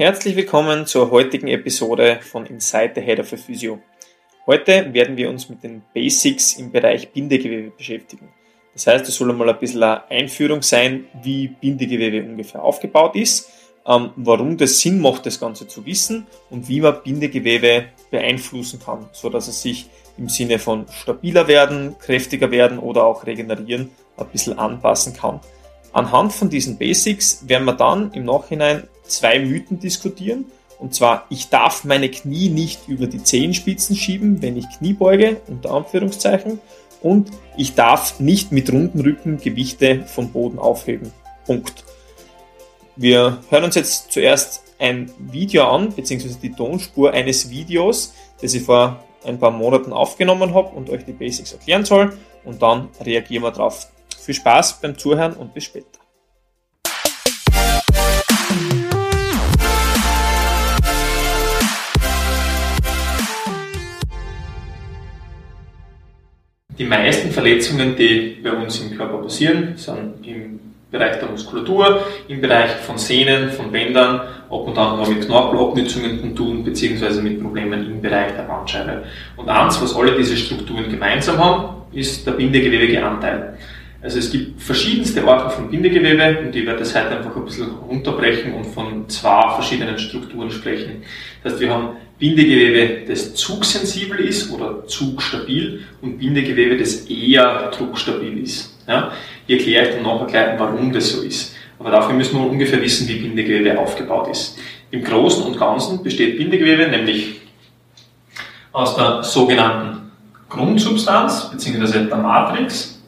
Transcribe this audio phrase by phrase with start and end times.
[0.00, 3.80] Herzlich willkommen zur heutigen Episode von Inside the Head of a Physio.
[4.46, 8.30] Heute werden wir uns mit den Basics im Bereich Bindegewebe beschäftigen.
[8.72, 13.50] Das heißt, es soll einmal ein bisschen eine Einführung sein, wie Bindegewebe ungefähr aufgebaut ist,
[13.86, 19.06] ähm, warum das Sinn macht, das Ganze zu wissen und wie man Bindegewebe beeinflussen kann,
[19.12, 24.28] so dass es sich im Sinne von stabiler werden, kräftiger werden oder auch regenerieren ein
[24.28, 25.40] bisschen anpassen kann.
[25.92, 30.46] Anhand von diesen Basics werden wir dann im Nachhinein zwei Mythen diskutieren.
[30.78, 35.40] Und zwar, ich darf meine Knie nicht über die Zehenspitzen schieben, wenn ich Knie beuge,
[35.46, 36.58] unter Anführungszeichen.
[37.02, 41.12] Und ich darf nicht mit runden Rücken Gewichte vom Boden aufheben.
[41.44, 41.84] Punkt.
[42.96, 48.62] Wir hören uns jetzt zuerst ein Video an, beziehungsweise die Tonspur eines Videos, das ich
[48.62, 52.16] vor ein paar Monaten aufgenommen habe und euch die Basics erklären soll.
[52.44, 53.88] Und dann reagieren wir drauf.
[54.18, 55.99] Viel Spaß beim Zuhören und bis später.
[66.90, 70.60] Meisten Verletzungen, die bei uns im Körper passieren, sind im
[70.90, 76.20] Bereich der Muskulatur, im Bereich von Sehnen, von Bändern, ab und an mal mit Knorpelabnützungen
[76.20, 79.04] zu tun, beziehungsweise mit Problemen im Bereich der Bandscheibe.
[79.36, 83.56] Und eins, was alle diese Strukturen gemeinsam haben, ist der bindegewebige Anteil.
[84.02, 87.70] Also es gibt verschiedenste Arten von Bindegewebe und ich werde das heute einfach ein bisschen
[87.88, 91.02] runterbrechen und von zwei verschiedenen Strukturen sprechen.
[91.42, 91.88] Das heißt, wir haben
[92.20, 98.78] Bindegewebe, das zugsensibel ist oder zugstabil und Bindegewebe, das eher druckstabil ist.
[98.86, 99.10] Ja?
[99.46, 101.56] Ich erkläre euch dann nachher gleich, warum das so ist.
[101.78, 104.58] Aber dafür müssen wir ungefähr wissen, wie Bindegewebe aufgebaut ist.
[104.92, 107.40] Im Großen und Ganzen besteht Bindegewebe nämlich
[108.70, 110.12] aus der sogenannten
[110.48, 112.04] Grundsubstanz bzw.
[112.06, 113.00] der Matrix,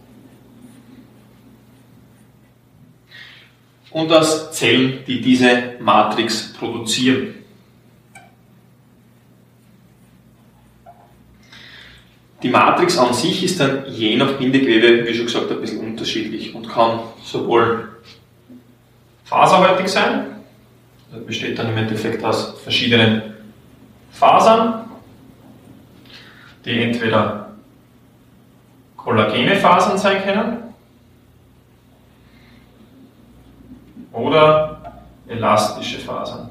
[3.93, 7.35] und aus Zellen, die diese Matrix produzieren.
[12.43, 16.55] Die Matrix an sich ist dann je nach Bindegewebe, wie schon gesagt, ein bisschen unterschiedlich
[16.55, 17.89] und kann sowohl
[19.25, 20.27] faserhaltig sein,
[21.13, 23.35] das besteht dann im Endeffekt aus verschiedenen
[24.11, 24.91] Fasern,
[26.65, 27.53] die entweder
[28.97, 30.75] kollagene Fasern sein können
[34.13, 36.51] oder elastische Fasern.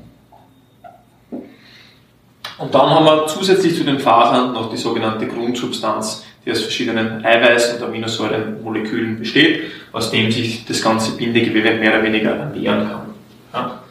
[2.62, 7.26] Und dann haben wir zusätzlich zu den Fasern noch die sogenannte Grundsubstanz, die aus verschiedenen
[7.26, 13.14] Eiweiß- und Aminosäurenmolekülen besteht, aus dem sich das ganze Bindegewebe mehr oder weniger ernähren kann.
[13.52, 13.84] Ja?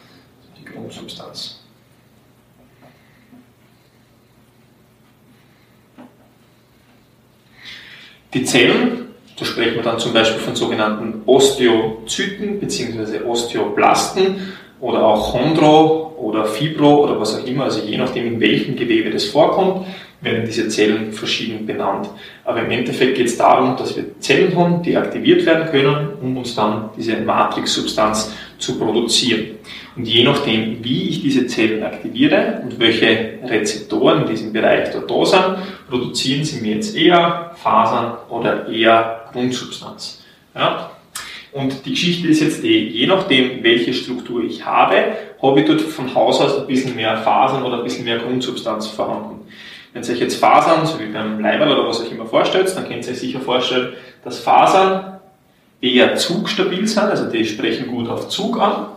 [0.57, 1.59] Die Grundsubstanz.
[8.33, 9.01] Die Zellen
[9.41, 13.23] da sprechen wir dann zum Beispiel von sogenannten Osteozyten bzw.
[13.23, 18.75] Osteoblasten oder auch Chondro oder Fibro oder was auch immer, also je nachdem in welchem
[18.75, 19.85] Gewebe das vorkommt,
[20.21, 22.09] werden diese Zellen verschieden benannt.
[22.45, 26.37] Aber im Endeffekt geht es darum, dass wir Zellen haben, die aktiviert werden können, um
[26.37, 29.57] uns dann diese Matrixsubstanz zu produzieren.
[29.95, 35.09] Und je nachdem, wie ich diese Zellen aktiviere und welche Rezeptoren in diesem Bereich dort
[35.09, 35.57] da sind,
[35.89, 40.23] produzieren sie mir jetzt eher Fasern oder eher Grundsubstanz.
[40.55, 40.91] Ja?
[41.51, 45.81] Und die Geschichte ist jetzt eh, je nachdem, welche Struktur ich habe, habe ich dort
[45.81, 49.41] von Haus aus ein bisschen mehr Fasern oder ein bisschen mehr Grundsubstanz vorhanden.
[49.93, 52.87] Wenn ihr euch jetzt Fasern, so wie beim Leiberl oder was euch immer vorstellt, dann
[52.87, 55.19] könnt ihr euch sicher vorstellen, dass Fasern
[55.81, 58.87] eher zugstabil sind, also die sprechen gut auf Zug an.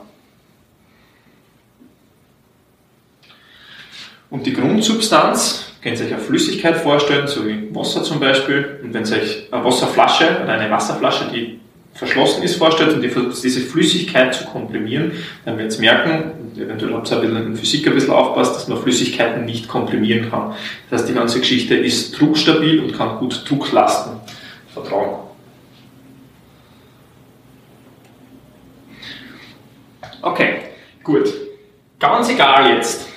[4.31, 8.81] Und die Grundsubstanz, könnt ihr euch eine Flüssigkeit vorstellen, so wie Wasser zum Beispiel.
[8.83, 11.61] Und wenn ihr euch eine Wasserflasche oder eine Wasserflasche, die
[11.95, 15.13] verschlossen ist, vorstellt und die versucht, diese Flüssigkeit zu komprimieren,
[15.45, 19.45] dann wird es merken, eventuell habt ihr in Physik ein bisschen aufpasst, dass man Flüssigkeiten
[19.45, 20.55] nicht komprimieren kann.
[20.91, 24.15] Das heißt, die ganze Geschichte ist druckstabil und kann gut Drucklasten
[24.73, 25.19] vertragen.
[30.21, 30.55] Okay,
[31.03, 31.33] gut.
[32.01, 33.09] Ganz egal jetzt,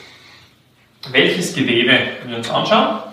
[1.12, 3.06] welches Gewebe wir uns anschauen.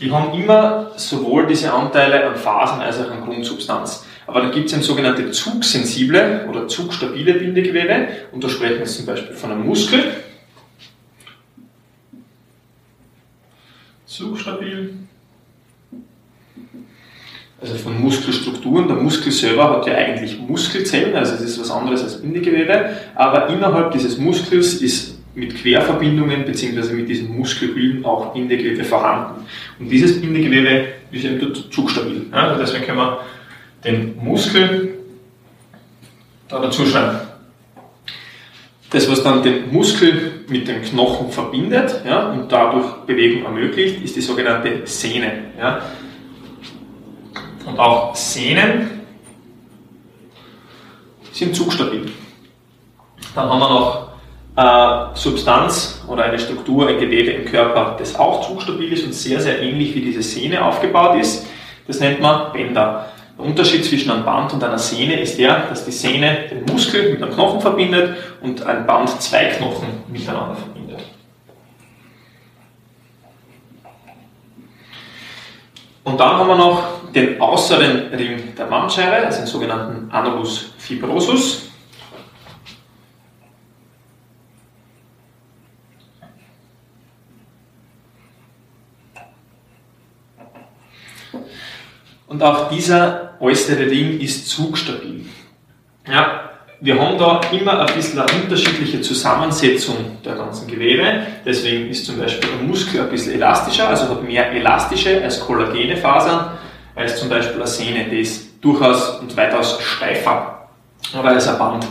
[0.00, 4.06] Die haben immer sowohl diese Anteile an Fasern als auch an Grundsubstanz.
[4.26, 9.04] Aber dann gibt es ein sogenannte zugsensible oder zugstabile Bindegewebe und da sprechen wir zum
[9.06, 10.04] Beispiel von einem Muskel.
[14.06, 14.94] Zugstabil.
[17.60, 18.88] Also von Muskelstrukturen.
[18.88, 23.48] Der Muskel selber hat ja eigentlich Muskelzellen, also es ist was anderes als Bindegewebe, aber
[23.48, 26.92] innerhalb dieses Muskels ist mit Querverbindungen bzw.
[26.92, 29.46] mit diesen Muskelhüllen auch Bindegewebe vorhanden.
[29.78, 32.26] Und dieses Bindegewebe ist eben zugstabil.
[32.32, 33.20] Ja, also deswegen können wir
[33.84, 34.98] den Muskel
[36.48, 37.18] da dazu schreiben.
[38.90, 44.16] Das, was dann den Muskel mit dem Knochen verbindet ja, und dadurch Bewegung ermöglicht, ist
[44.16, 45.44] die sogenannte Sehne.
[45.56, 45.80] Ja.
[47.66, 48.90] Und auch Sehnen
[51.30, 52.10] sind zugstabil.
[53.34, 54.09] Dann haben wir noch
[54.60, 59.40] äh, Substanz oder eine Struktur, ein Gewebe im Körper, das auch zugstabil ist und sehr,
[59.40, 61.46] sehr ähnlich wie diese Sehne aufgebaut ist.
[61.86, 63.06] Das nennt man Bänder.
[63.38, 67.10] Der Unterschied zwischen einem Band und einer Sehne ist der, dass die Sehne den Muskel
[67.10, 71.00] mit einem Knochen verbindet und ein Band zwei Knochen miteinander verbindet.
[76.04, 76.82] Und dann haben wir noch
[77.14, 81.69] den äußeren Ring der Bandscheibe, also den sogenannten Annulus fibrosus.
[92.30, 95.26] Und auch dieser äußere Ring ist zugstabil.
[96.08, 96.50] Ja,
[96.80, 101.26] wir haben da immer ein bisschen eine unterschiedliche Zusammensetzung der ganzen Gewebe.
[101.44, 105.96] Deswegen ist zum Beispiel ein Muskel ein bisschen elastischer, also hat mehr elastische als kollagene
[105.96, 106.56] Fasern,
[106.94, 110.68] als zum Beispiel eine Sehne, die ist durchaus und weitaus steifer
[111.18, 111.84] oder als ein Band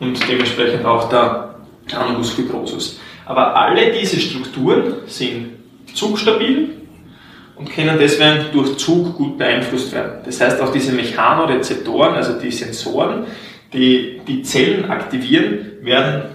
[0.00, 1.56] und dementsprechend auch der
[1.94, 3.00] Anulus fibrosus.
[3.26, 5.50] Aber alle diese Strukturen sind
[5.92, 6.83] zugstabil
[7.56, 10.20] und können deswegen durch Zug gut beeinflusst werden.
[10.24, 13.24] Das heißt, auch diese Mechanorezeptoren, also die Sensoren,
[13.72, 16.34] die die Zellen aktivieren, werden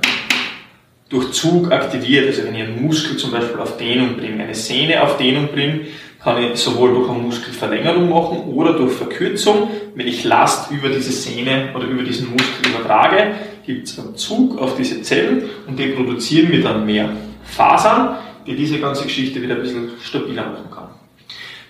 [1.10, 2.28] durch Zug aktiviert.
[2.28, 5.82] Also wenn ich einen Muskel zum Beispiel auf Dehnung bringe, eine Sehne auf Dehnung bringe,
[6.24, 9.70] kann ich sowohl durch eine Muskelverlängerung machen oder durch Verkürzung.
[9.96, 13.36] Wenn ich Last über diese Sehne oder über diesen Muskel übertrage,
[13.66, 17.10] gibt es einen Zug auf diese Zellen und die produzieren mir dann mehr
[17.44, 20.69] Fasern, die diese ganze Geschichte wieder ein bisschen stabiler machen.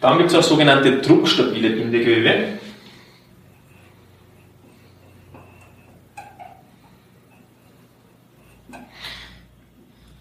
[0.01, 2.59] Dann gibt es auch sogenannte druckstabile Bindegewebe.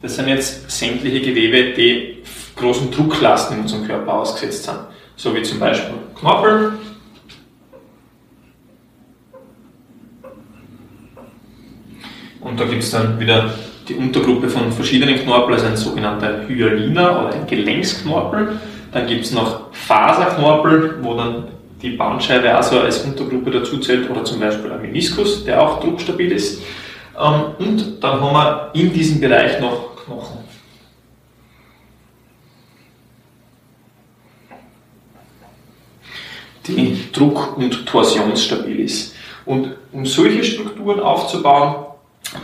[0.02, 2.22] Das sind jetzt sämtliche Gewebe, die
[2.56, 4.78] großen Drucklasten in unserem Körper ausgesetzt sind.
[5.16, 6.72] So wie zum Beispiel Knorpel.
[12.40, 13.54] Und da gibt es dann wieder
[13.88, 18.60] die Untergruppe von verschiedenen Knorpeln, also ein sogenannter Hyaliner oder ein Gelenksknorpel.
[18.92, 21.44] Dann gibt es noch Faserknorpel, wo dann
[21.80, 26.30] die Bandscheibe also als Untergruppe dazu zählt, oder zum Beispiel ein Meniskus, der auch druckstabil
[26.32, 26.62] ist.
[27.18, 30.38] Ähm, und dann haben wir in diesem Bereich noch Knochen.
[36.66, 39.14] Die druck- und torsionsstabil ist.
[39.46, 41.86] Und um solche Strukturen aufzubauen,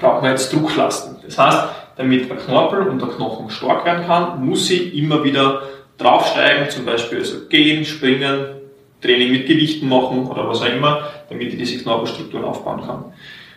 [0.00, 1.16] braucht man jetzt Drucklasten.
[1.22, 1.58] Das heißt,
[1.96, 5.60] damit ein Knorpel und der Knochen stark werden kann, muss sie immer wieder
[5.98, 8.46] draufsteigen, zum Beispiel also gehen, springen,
[9.00, 13.04] Training mit Gewichten machen oder was auch immer, damit ich diese Knorpelstrukturen aufbauen kann.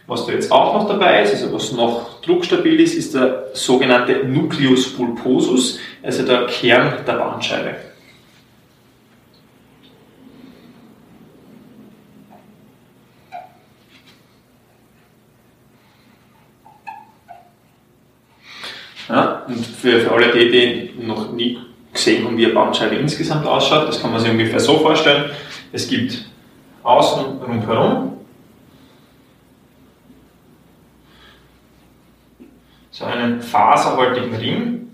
[0.07, 4.25] Was da jetzt auch noch dabei ist, also was noch druckstabil ist, ist der sogenannte
[4.25, 7.75] Nucleus pulposus, also der Kern der Bandscheibe.
[19.09, 21.56] Ja, und für, für alle die, die noch nie
[22.07, 25.29] gesehen haben, wie eine Bandscheibe insgesamt ausschaut, das kann man sich ungefähr so vorstellen.
[25.73, 26.25] Es gibt
[26.83, 28.13] außen rundherum
[32.91, 34.87] so einen faserhaltigen Ring,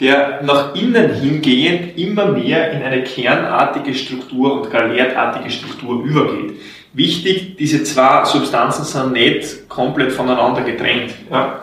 [0.00, 6.60] der nach innen hingehend immer mehr in eine kernartige Struktur und galertartige Struktur übergeht.
[6.92, 11.14] Wichtig, diese zwei Substanzen sind nicht komplett voneinander getrennt.
[11.30, 11.60] Ja?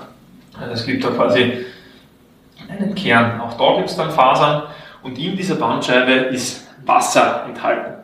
[0.59, 1.65] Also es gibt da quasi
[2.69, 3.41] einen Kern.
[3.41, 4.63] Auch da gibt es dann Fasern
[5.03, 8.03] und in dieser Bandscheibe ist Wasser enthalten.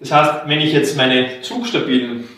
[0.00, 2.28] Das heißt, wenn ich jetzt meine zugstabilen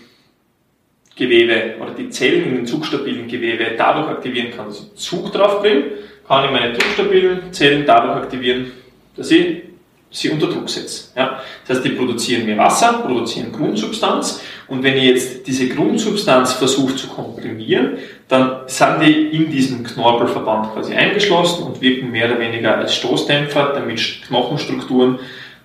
[1.14, 5.60] Gewebe oder die Zellen in den zugstabilen Gewebe dadurch aktivieren kann, dass ich Zug drauf
[5.60, 5.84] bringe,
[6.26, 8.72] kann ich meine druckstabilen Zellen dadurch aktivieren,
[9.16, 9.69] dass ich
[10.10, 11.10] sie unter Druck setze.
[11.16, 11.40] Ja?
[11.66, 14.40] Das heißt, die produzieren mehr Wasser, produzieren Grundsubstanz
[14.70, 17.98] und wenn ich jetzt diese Grundsubstanz versuche zu komprimieren,
[18.28, 23.72] dann sind die in diesem Knorpelverband quasi eingeschlossen und wirken mehr oder weniger als Stoßdämpfer,
[23.74, 25.18] damit Knochenstrukturen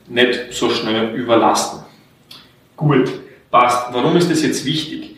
[0.07, 1.81] nicht so schnell überlasten.
[2.75, 3.11] Gut,
[3.51, 3.93] passt.
[3.93, 5.15] Warum ist das jetzt wichtig?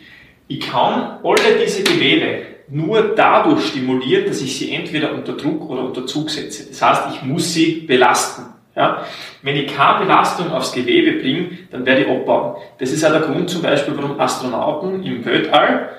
[0.50, 5.84] Ich kann alle diese Gewebe nur dadurch stimulieren, dass ich sie entweder unter Druck oder
[5.84, 6.67] unter Zug setze.
[6.67, 8.57] Das heißt, ich muss sie belasten.
[8.77, 9.03] Ja?
[9.41, 12.62] Wenn ich keine Belastung aufs Gewebe bringe, dann werde ich abbauen.
[12.77, 15.89] Das ist auch der Grund zum Beispiel, warum Astronauten im Weltall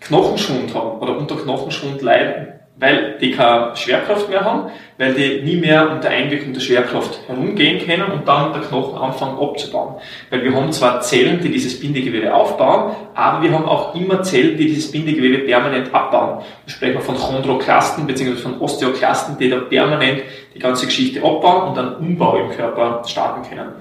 [0.00, 2.54] Knochenschwund haben oder unter Knochenschwund leiden.
[2.76, 7.86] Weil die keine Schwerkraft mehr haben, weil die nie mehr unter Einwirkung der Schwerkraft herumgehen
[7.86, 9.96] können und dann der Knochen anfangen abzubauen.
[10.30, 14.56] Weil wir haben zwar Zellen, die dieses Bindegewebe aufbauen, aber wir haben auch immer Zellen,
[14.56, 16.42] die dieses Bindegewebe permanent abbauen.
[16.64, 18.36] Wir sprechen von Chondroklasten bzw.
[18.36, 20.22] von Osteoklasten, die da permanent
[20.54, 23.72] die ganze Geschichte abbauen und dann Umbau im Körper starten können.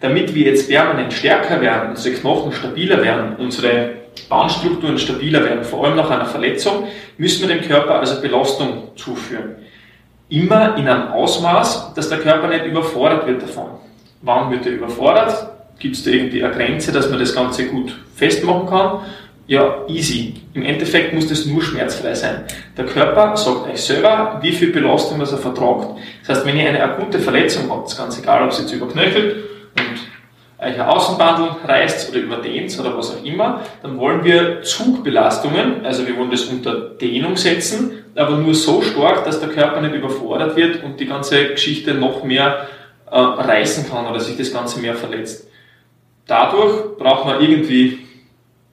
[0.00, 5.84] Damit wir jetzt permanent stärker werden, unsere Knochen stabiler werden, unsere Bahnstrukturen stabiler werden, vor
[5.84, 6.84] allem nach einer Verletzung,
[7.18, 9.56] müssen wir dem Körper also Belastung zuführen.
[10.28, 13.70] Immer in einem Ausmaß, dass der Körper nicht überfordert wird davon.
[14.22, 15.50] Wann wird er überfordert?
[15.78, 19.00] Gibt es da irgendwie eine Grenze, dass man das Ganze gut festmachen kann?
[19.46, 20.34] Ja, easy.
[20.54, 22.44] Im Endeffekt muss das nur schmerzfrei sein.
[22.78, 25.98] Der Körper sagt euch selber, wie viel Belastung er vertragt.
[26.26, 29.36] Das heißt, wenn ihr eine akute Verletzung habt, ganz egal, ob es jetzt überknöchelt
[29.78, 30.13] und
[30.64, 36.06] euch ein Außenbandel reißt oder überdehnt oder was auch immer, dann wollen wir Zugbelastungen, also
[36.06, 40.56] wir wollen das unter Dehnung setzen, aber nur so stark, dass der Körper nicht überfordert
[40.56, 42.68] wird und die ganze Geschichte noch mehr
[43.10, 45.48] äh, reißen kann oder sich das Ganze mehr verletzt.
[46.26, 47.98] Dadurch braucht man irgendwie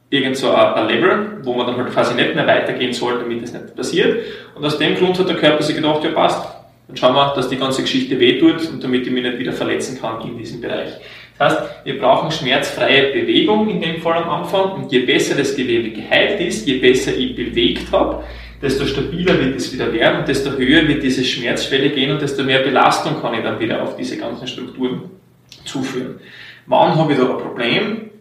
[0.10, 3.43] irgend so ein, ein Level, wo man dann halt quasi nicht mehr weitergehen soll, damit
[3.43, 4.25] das nicht passiert.
[4.55, 6.48] Und aus dem Grund hat der Körper sich gedacht, ja passt,
[6.88, 10.00] dann schauen wir, dass die ganze Geschichte wehtut und damit ich mich nicht wieder verletzen
[10.00, 10.91] kann in diesem Bereich.
[11.41, 15.55] Das heißt, wir brauchen schmerzfreie Bewegung in dem Fall am Anfang und je besser das
[15.55, 18.24] Gewebe geheilt ist, je besser ich bewegt habe,
[18.62, 22.43] desto stabiler wird es wieder werden und desto höher wird diese Schmerzschwelle gehen und desto
[22.43, 25.10] mehr Belastung kann ich dann wieder auf diese ganzen Strukturen
[25.65, 26.19] zuführen.
[26.67, 28.12] Wann habe ich da ein Problem?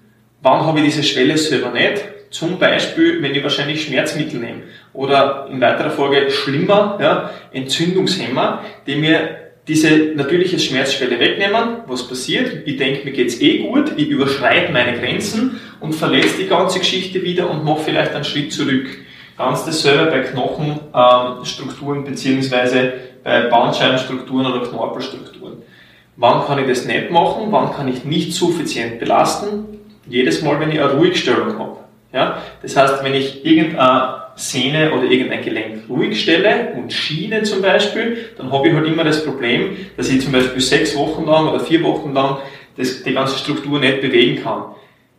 [0.40, 2.02] Wann habe ich diese Schwelle selber nicht?
[2.30, 4.62] Zum Beispiel, wenn ich wahrscheinlich Schmerzmittel nehme
[4.94, 11.78] oder in weiterer Folge schlimmer, ja, Entzündungshemmer, die mir diese natürliche Schmerzschwelle wegnehmen.
[11.86, 12.66] Was passiert?
[12.66, 17.22] Ich denke, mir geht's eh gut, ich überschreite meine Grenzen und verletze die ganze Geschichte
[17.22, 18.86] wieder und mache vielleicht einen Schritt zurück.
[19.38, 25.62] Ganz dasselbe bei Knochenstrukturen beziehungsweise bei Bandscheibenstrukturen oder Knorpelstrukturen.
[26.16, 27.46] Wann kann ich das nicht machen?
[27.50, 29.64] Wann kann ich nicht suffizient belasten?
[30.06, 31.78] Jedes Mal, wenn ich eine Ruhigstellung habe.
[32.12, 32.42] Ja?
[32.60, 38.30] Das heißt, wenn ich irgendeine Sehne oder irgendein Gelenk ruhig stelle und schiene zum Beispiel,
[38.36, 41.60] dann habe ich halt immer das Problem, dass ich zum Beispiel sechs Wochen lang oder
[41.60, 42.38] vier Wochen lang
[42.76, 44.64] das, die ganze Struktur nicht bewegen kann.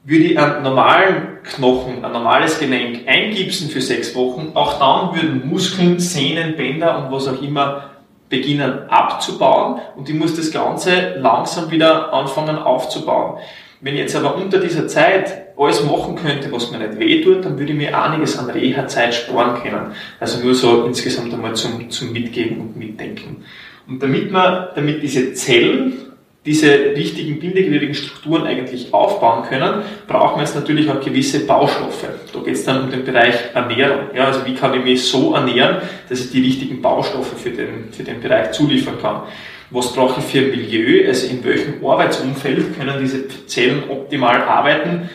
[0.04, 5.48] Würde ich einen normalen Knochen, ein normales Gelenk eingipsen für sechs Wochen, auch dann würden
[5.48, 7.92] Muskeln, Sehnen, Bänder und was auch immer
[8.30, 13.38] beginnen abzubauen und ich muss das Ganze langsam wieder anfangen aufzubauen.
[13.82, 17.58] Wenn ich jetzt aber unter dieser Zeit alles machen könnte, was mir nicht wehtut, dann
[17.58, 19.92] würde ich mir einiges an Reha-Zeit sparen können.
[20.20, 23.44] Also nur so insgesamt einmal zum, zum Mitgeben und Mitdenken.
[23.88, 25.94] Und damit man, damit diese Zellen
[26.46, 32.08] diese richtigen bindegewebigen Strukturen eigentlich aufbauen können, brauchen wir jetzt natürlich auch gewisse Baustoffe.
[32.34, 34.08] Da geht es dann um den Bereich Ernährung.
[34.16, 35.78] Ja, also wie kann ich mich so ernähren,
[36.10, 39.24] dass ich die richtigen Baustoffe für den, für den Bereich zuliefern kann
[39.72, 45.10] was brauche ich für ein Milieu, also in welchem Arbeitsumfeld können diese Zellen optimal arbeiten,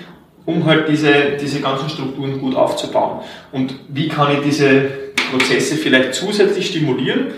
[0.46, 3.20] um halt diese, diese ganzen Strukturen gut aufzubauen.
[3.52, 4.88] Und wie kann ich diese
[5.30, 7.28] Prozesse vielleicht zusätzlich stimulieren,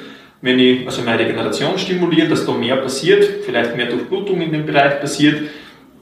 [0.40, 4.66] wenn ich also meine Regeneration stimuliere, dass da mehr passiert, vielleicht mehr Durchblutung in dem
[4.66, 5.42] Bereich passiert,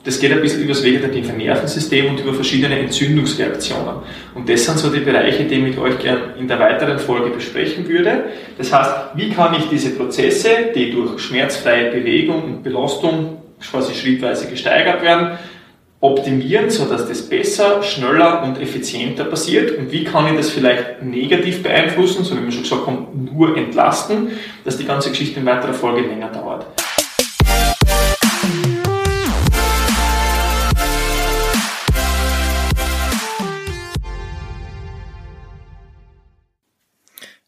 [0.07, 3.97] das geht ein bisschen über das vegetative Nervensystem und über verschiedene Entzündungsreaktionen.
[4.35, 7.31] Und das sind so die Bereiche, die ich mit euch gern in der weiteren Folge
[7.31, 8.27] besprechen würde.
[8.57, 14.49] Das heißt, wie kann ich diese Prozesse, die durch schmerzfreie Bewegung und Belastung quasi schrittweise
[14.49, 15.39] gesteigert werden,
[16.01, 21.65] optimieren, sodass das besser, schneller und effizienter passiert und wie kann ich das vielleicht negativ
[21.65, 24.31] beeinflussen, so wie wir schon gesagt haben, nur entlasten,
[24.65, 26.67] dass die ganze Geschichte in weiterer Folge länger dauert.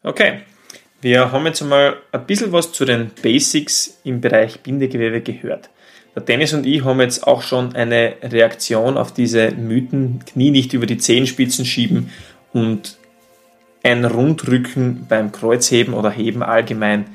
[0.09, 0.39] Okay,
[1.01, 5.69] wir haben jetzt einmal ein bisschen was zu den Basics im Bereich Bindegewebe gehört.
[6.15, 10.73] Der Dennis und ich haben jetzt auch schon eine Reaktion auf diese Mythen, Knie nicht
[10.73, 12.09] über die Zehenspitzen schieben
[12.53, 12.97] und
[13.83, 17.05] ein Rundrücken beim Kreuzheben oder Heben allgemein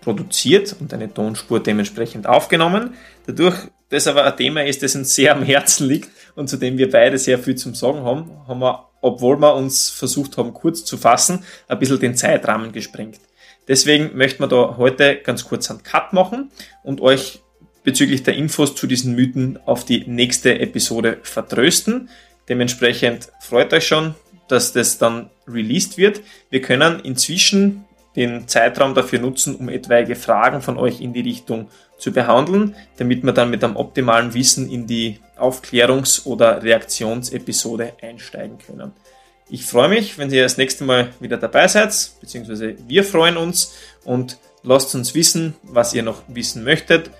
[0.00, 2.94] produziert und eine Tonspur dementsprechend aufgenommen.
[3.28, 3.54] Dadurch,
[3.90, 6.90] dass aber ein Thema ist, das uns sehr am Herzen liegt und zu dem wir
[6.90, 10.96] beide sehr viel zum Sagen haben, haben wir obwohl wir uns versucht haben, kurz zu
[10.96, 13.20] fassen, ein bisschen den Zeitrahmen gesprengt.
[13.68, 16.50] Deswegen möchten wir da heute ganz kurz einen Cut machen
[16.82, 17.40] und euch
[17.84, 22.08] bezüglich der Infos zu diesen Mythen auf die nächste Episode vertrösten.
[22.48, 24.14] Dementsprechend freut euch schon,
[24.48, 26.22] dass das dann released wird.
[26.50, 27.84] Wir können inzwischen
[28.16, 33.22] den Zeitraum dafür nutzen, um etwaige Fragen von euch in die Richtung zu behandeln, damit
[33.22, 38.92] wir dann mit einem optimalen Wissen in die Aufklärungs- oder Reaktionsepisode einsteigen können.
[39.50, 43.74] Ich freue mich, wenn ihr das nächste Mal wieder dabei seid, beziehungsweise wir freuen uns
[44.04, 47.10] und lasst uns wissen, was ihr noch wissen möchtet,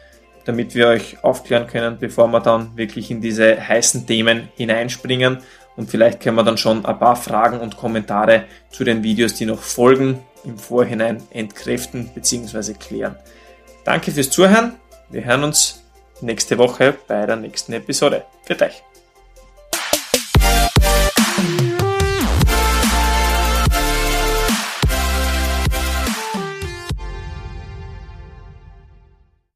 [0.45, 5.39] damit wir euch aufklären können, bevor wir dann wirklich in diese heißen Themen hineinspringen.
[5.77, 9.47] Und vielleicht können wir dann schon ein paar Fragen und Kommentare zu den Videos, die
[9.47, 12.75] noch folgen, im Vorhinein entkräften bzw.
[12.75, 13.17] klären.
[13.85, 14.75] Danke fürs Zuhören.
[15.09, 15.83] Wir hören uns
[16.21, 18.25] nächste Woche bei der nächsten Episode.
[18.45, 18.83] Für euch.